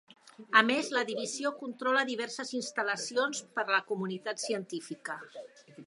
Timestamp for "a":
0.59-0.61, 3.67-3.71